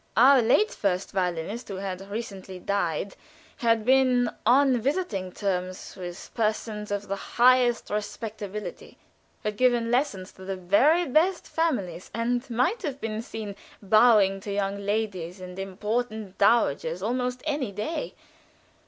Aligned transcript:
Our 0.17 0.41
late 0.41 0.71
first 0.71 1.11
violinist, 1.11 1.67
who 1.67 1.75
had 1.75 2.09
recently 2.09 2.57
died, 2.57 3.15
had 3.57 3.85
been 3.85 4.31
on 4.47 4.79
visiting 4.81 5.31
terms 5.31 5.95
with 5.95 6.31
persons 6.33 6.89
of 6.89 7.07
the 7.07 7.15
highest 7.37 7.91
respectability, 7.91 8.97
had 9.43 9.57
given 9.57 9.91
lessons 9.91 10.31
to 10.31 10.43
the 10.43 10.55
very 10.55 11.05
best 11.05 11.47
families, 11.47 12.09
and 12.15 12.49
might 12.49 12.81
have 12.81 12.99
been 12.99 13.21
seen 13.21 13.55
bowing 13.79 14.39
to 14.39 14.51
young 14.51 14.79
ladies 14.83 15.39
and 15.39 15.59
important 15.59 16.35
dowagers 16.39 17.03
almost 17.03 17.43
any 17.45 17.71
day. 17.71 18.15